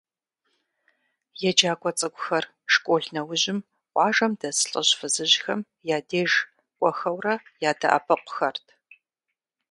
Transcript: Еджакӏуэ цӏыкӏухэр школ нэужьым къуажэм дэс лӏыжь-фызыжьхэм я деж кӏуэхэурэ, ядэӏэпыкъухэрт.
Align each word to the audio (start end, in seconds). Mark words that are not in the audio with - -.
Еджакӏуэ 1.49 1.91
цӏыкӏухэр 1.97 2.45
школ 2.73 3.03
нэужьым 3.13 3.59
къуажэм 3.91 4.31
дэс 4.39 4.59
лӏыжь-фызыжьхэм 4.71 5.61
я 5.95 5.97
деж 6.09 6.31
кӏуэхэурэ, 6.77 7.35
ядэӏэпыкъухэрт. 7.69 8.65